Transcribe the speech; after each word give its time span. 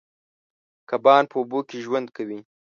کبان 0.89 1.23
په 1.31 1.35
اوبو 1.39 1.59
کې 1.67 1.77
ژوند 1.85 2.07
کوي. 2.15 2.39